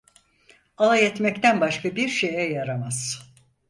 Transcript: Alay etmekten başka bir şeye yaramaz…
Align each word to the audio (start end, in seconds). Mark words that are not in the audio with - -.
Alay 0.77 1.05
etmekten 1.05 1.61
başka 1.61 1.95
bir 1.95 2.07
şeye 2.09 2.51
yaramaz… 2.51 3.21